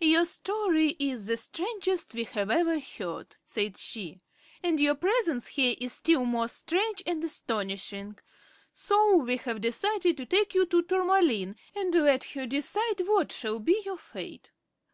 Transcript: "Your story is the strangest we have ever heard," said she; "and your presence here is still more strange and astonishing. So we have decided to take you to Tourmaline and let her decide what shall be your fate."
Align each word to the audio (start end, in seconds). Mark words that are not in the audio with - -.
"Your 0.00 0.24
story 0.24 0.96
is 0.98 1.26
the 1.26 1.36
strangest 1.36 2.14
we 2.14 2.24
have 2.24 2.50
ever 2.50 2.78
heard," 2.80 3.36
said 3.44 3.76
she; 3.76 4.22
"and 4.62 4.80
your 4.80 4.94
presence 4.94 5.46
here 5.46 5.76
is 5.78 5.92
still 5.92 6.24
more 6.24 6.48
strange 6.48 7.02
and 7.06 7.22
astonishing. 7.22 8.18
So 8.72 9.16
we 9.18 9.36
have 9.36 9.60
decided 9.60 10.16
to 10.16 10.24
take 10.24 10.54
you 10.54 10.64
to 10.64 10.80
Tourmaline 10.84 11.56
and 11.76 11.94
let 11.94 12.24
her 12.32 12.46
decide 12.46 13.02
what 13.06 13.30
shall 13.30 13.58
be 13.60 13.82
your 13.84 13.98
fate." 13.98 14.52